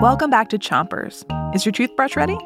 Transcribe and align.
Welcome 0.00 0.30
back 0.30 0.48
to 0.48 0.58
Chompers. 0.58 1.24
Is 1.54 1.66
your 1.66 1.72
toothbrush 1.72 2.16
ready? 2.16 2.38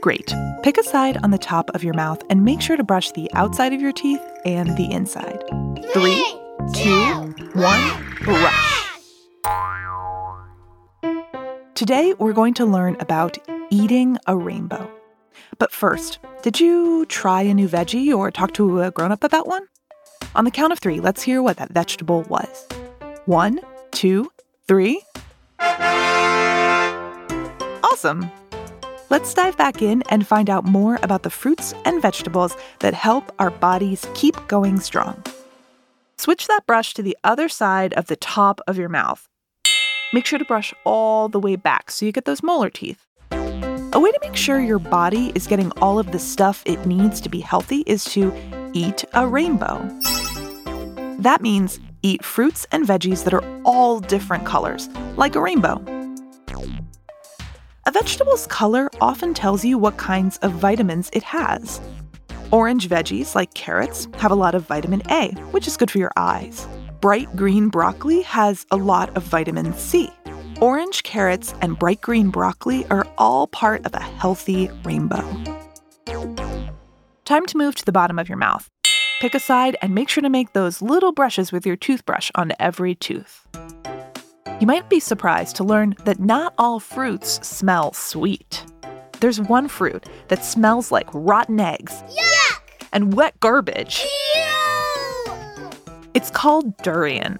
Great. 0.00 0.34
Pick 0.62 0.78
a 0.78 0.82
side 0.82 1.18
on 1.22 1.30
the 1.30 1.38
top 1.38 1.70
of 1.74 1.84
your 1.84 1.92
mouth 1.92 2.22
and 2.30 2.42
make 2.44 2.62
sure 2.62 2.76
to 2.76 2.82
brush 2.82 3.10
the 3.12 3.30
outside 3.34 3.74
of 3.74 3.80
your 3.82 3.92
teeth 3.92 4.22
and 4.46 4.76
the 4.78 4.90
inside. 4.90 5.44
Three, 5.92 6.24
two, 6.72 7.34
one, 7.52 8.16
brush. 8.22 8.86
Today, 11.74 12.14
we're 12.18 12.32
going 12.32 12.54
to 12.54 12.64
learn 12.64 12.96
about 13.00 13.36
eating 13.70 14.16
a 14.26 14.36
rainbow. 14.36 14.90
But 15.58 15.72
first, 15.72 16.18
did 16.42 16.60
you 16.60 17.04
try 17.06 17.42
a 17.42 17.52
new 17.52 17.68
veggie 17.68 18.16
or 18.16 18.30
talk 18.30 18.54
to 18.54 18.80
a 18.80 18.90
grown 18.90 19.12
up 19.12 19.24
about 19.24 19.46
one? 19.46 19.66
On 20.34 20.44
the 20.44 20.50
count 20.50 20.72
of 20.72 20.78
three, 20.78 21.00
let's 21.00 21.22
hear 21.22 21.42
what 21.42 21.58
that 21.58 21.72
vegetable 21.72 22.22
was. 22.22 22.66
One, 23.26 23.60
two, 23.90 24.30
three. 24.70 25.02
Awesome! 27.82 28.30
Let's 29.10 29.34
dive 29.34 29.56
back 29.56 29.82
in 29.82 30.04
and 30.10 30.24
find 30.24 30.48
out 30.48 30.64
more 30.64 31.00
about 31.02 31.24
the 31.24 31.30
fruits 31.30 31.74
and 31.84 32.00
vegetables 32.00 32.56
that 32.78 32.94
help 32.94 33.32
our 33.40 33.50
bodies 33.50 34.06
keep 34.14 34.36
going 34.46 34.78
strong. 34.78 35.20
Switch 36.18 36.46
that 36.46 36.68
brush 36.68 36.94
to 36.94 37.02
the 37.02 37.18
other 37.24 37.48
side 37.48 37.92
of 37.94 38.06
the 38.06 38.14
top 38.14 38.60
of 38.68 38.78
your 38.78 38.88
mouth. 38.88 39.28
Make 40.12 40.24
sure 40.24 40.38
to 40.38 40.44
brush 40.44 40.72
all 40.84 41.28
the 41.28 41.40
way 41.40 41.56
back 41.56 41.90
so 41.90 42.06
you 42.06 42.12
get 42.12 42.24
those 42.24 42.40
molar 42.40 42.70
teeth. 42.70 43.04
A 43.32 43.98
way 43.98 44.12
to 44.12 44.18
make 44.22 44.36
sure 44.36 44.60
your 44.60 44.78
body 44.78 45.32
is 45.34 45.48
getting 45.48 45.72
all 45.82 45.98
of 45.98 46.12
the 46.12 46.20
stuff 46.20 46.62
it 46.64 46.86
needs 46.86 47.20
to 47.22 47.28
be 47.28 47.40
healthy 47.40 47.82
is 47.88 48.04
to 48.04 48.32
eat 48.72 49.04
a 49.14 49.26
rainbow. 49.26 49.80
That 51.18 51.40
means 51.40 51.80
eat 52.02 52.24
fruits 52.24 52.66
and 52.72 52.86
veggies 52.86 53.24
that 53.24 53.34
are 53.34 53.44
all 53.64 54.00
different 54.00 54.46
colors, 54.46 54.88
like 55.16 55.34
a 55.34 55.40
rainbow. 55.40 55.82
A 57.86 57.92
vegetable's 57.92 58.46
color 58.46 58.90
often 59.00 59.34
tells 59.34 59.64
you 59.64 59.78
what 59.78 59.96
kinds 59.96 60.36
of 60.38 60.52
vitamins 60.52 61.10
it 61.12 61.22
has. 61.22 61.80
Orange 62.52 62.88
veggies, 62.88 63.34
like 63.34 63.54
carrots, 63.54 64.06
have 64.18 64.30
a 64.30 64.36
lot 64.36 64.54
of 64.54 64.66
vitamin 64.66 65.02
A, 65.10 65.30
which 65.52 65.66
is 65.66 65.76
good 65.76 65.90
for 65.90 65.98
your 65.98 66.12
eyes. 66.16 66.68
Bright 67.00 67.34
green 67.34 67.68
broccoli 67.68 68.22
has 68.22 68.66
a 68.70 68.76
lot 68.76 69.16
of 69.16 69.22
vitamin 69.22 69.72
C. 69.74 70.10
Orange 70.60 71.02
carrots 71.02 71.54
and 71.62 71.78
bright 71.78 72.00
green 72.00 72.30
broccoli 72.30 72.84
are 72.90 73.06
all 73.16 73.46
part 73.46 73.86
of 73.86 73.94
a 73.94 74.00
healthy 74.00 74.70
rainbow. 74.84 75.24
Time 77.24 77.46
to 77.46 77.56
move 77.56 77.74
to 77.76 77.84
the 77.84 77.92
bottom 77.92 78.18
of 78.18 78.28
your 78.28 78.38
mouth. 78.38 78.68
Pick 79.20 79.34
a 79.34 79.38
side 79.38 79.76
and 79.82 79.94
make 79.94 80.08
sure 80.08 80.22
to 80.22 80.30
make 80.30 80.54
those 80.54 80.80
little 80.80 81.12
brushes 81.12 81.52
with 81.52 81.66
your 81.66 81.76
toothbrush 81.76 82.30
on 82.36 82.54
every 82.58 82.94
tooth. 82.94 83.46
You 84.58 84.66
might 84.66 84.88
be 84.88 84.98
surprised 84.98 85.56
to 85.56 85.64
learn 85.64 85.94
that 86.06 86.20
not 86.20 86.54
all 86.56 86.80
fruits 86.80 87.46
smell 87.46 87.92
sweet. 87.92 88.64
There's 89.20 89.38
one 89.38 89.68
fruit 89.68 90.06
that 90.28 90.42
smells 90.42 90.90
like 90.90 91.06
rotten 91.12 91.60
eggs 91.60 92.02
Yuck! 92.08 92.62
and 92.94 93.12
wet 93.12 93.38
garbage. 93.40 94.06
Ew! 94.36 95.70
It's 96.14 96.30
called 96.30 96.74
durian. 96.78 97.38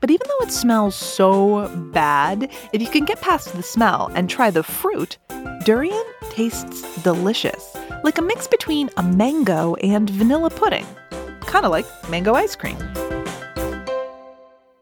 But 0.00 0.10
even 0.10 0.26
though 0.26 0.46
it 0.46 0.50
smells 0.50 0.94
so 0.94 1.68
bad, 1.92 2.50
if 2.72 2.80
you 2.80 2.88
can 2.88 3.04
get 3.04 3.20
past 3.20 3.52
the 3.52 3.62
smell 3.62 4.10
and 4.14 4.30
try 4.30 4.50
the 4.50 4.62
fruit, 4.62 5.18
durian 5.66 6.06
tastes 6.30 7.02
delicious, 7.02 7.76
like 8.02 8.16
a 8.16 8.22
mix 8.22 8.46
between 8.46 8.88
a 8.96 9.02
mango 9.02 9.74
and 9.74 10.08
vanilla 10.08 10.48
pudding. 10.48 10.86
Kind 11.48 11.64
of 11.64 11.70
like 11.70 11.86
mango 12.10 12.34
ice 12.34 12.54
cream. 12.54 12.76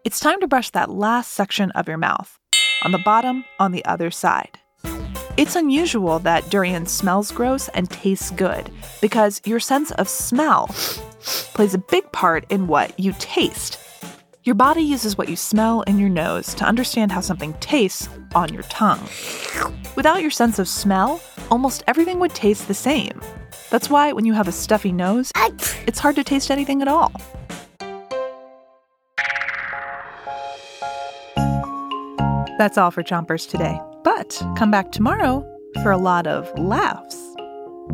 It's 0.04 0.18
time 0.18 0.40
to 0.40 0.48
brush 0.48 0.70
that 0.70 0.90
last 0.90 1.32
section 1.32 1.70
of 1.70 1.86
your 1.86 1.96
mouth, 1.96 2.38
on 2.82 2.90
the 2.90 2.98
bottom, 2.98 3.44
on 3.60 3.70
the 3.70 3.84
other 3.84 4.10
side. 4.10 4.58
It's 5.36 5.54
unusual 5.54 6.18
that 6.20 6.50
durian 6.50 6.86
smells 6.86 7.30
gross 7.30 7.68
and 7.68 7.88
tastes 7.88 8.32
good 8.32 8.68
because 9.00 9.40
your 9.44 9.60
sense 9.60 9.92
of 9.92 10.08
smell 10.08 10.66
plays 11.54 11.74
a 11.74 11.78
big 11.78 12.10
part 12.10 12.44
in 12.50 12.66
what 12.66 12.98
you 12.98 13.14
taste. 13.20 13.78
Your 14.42 14.56
body 14.56 14.82
uses 14.82 15.16
what 15.16 15.28
you 15.28 15.36
smell 15.36 15.82
in 15.82 16.00
your 16.00 16.08
nose 16.08 16.52
to 16.54 16.64
understand 16.64 17.12
how 17.12 17.20
something 17.20 17.54
tastes 17.54 18.08
on 18.34 18.52
your 18.52 18.64
tongue. 18.64 19.06
Without 19.94 20.20
your 20.20 20.32
sense 20.32 20.58
of 20.58 20.68
smell, 20.68 21.20
almost 21.48 21.84
everything 21.86 22.18
would 22.18 22.34
taste 22.34 22.66
the 22.66 22.74
same. 22.74 23.20
That's 23.70 23.90
why 23.90 24.12
when 24.12 24.24
you 24.24 24.32
have 24.32 24.48
a 24.48 24.52
stuffy 24.52 24.92
nose, 24.92 25.32
it's 25.86 25.98
hard 25.98 26.16
to 26.16 26.24
taste 26.24 26.50
anything 26.50 26.82
at 26.82 26.88
all. 26.88 27.12
That's 32.58 32.78
all 32.78 32.90
for 32.90 33.02
Chompers 33.02 33.48
today. 33.48 33.78
But 34.02 34.40
come 34.56 34.70
back 34.70 34.92
tomorrow 34.92 35.44
for 35.82 35.90
a 35.90 35.98
lot 35.98 36.26
of 36.26 36.50
laughs. 36.58 37.20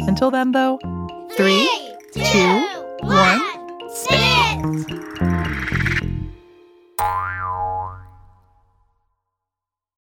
Until 0.06 0.30
then, 0.30 0.52
though, 0.52 0.78
three, 1.36 1.68
two, 2.12 2.66
one, 3.00 3.40
spit! 3.90 5.31